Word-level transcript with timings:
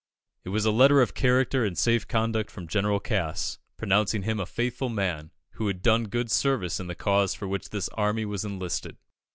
It 0.43 0.49
was 0.49 0.65
a 0.65 0.71
letter 0.71 0.99
of 0.99 1.13
character 1.13 1.63
and 1.63 1.77
safe 1.77 2.07
conduct 2.07 2.49
from 2.49 2.65
General 2.65 2.99
Cass, 2.99 3.59
pronouncing 3.77 4.23
him 4.23 4.39
a 4.39 4.47
faithful 4.47 4.89
man, 4.89 5.29
who 5.51 5.67
had 5.67 5.83
done 5.83 6.05
good 6.05 6.31
service 6.31 6.79
in 6.79 6.87
the 6.87 6.95
cause 6.95 7.35
for 7.35 7.47
which 7.47 7.69
this 7.69 7.87
army 7.89 8.25
was 8.25 8.43
enlisted. 8.43 8.97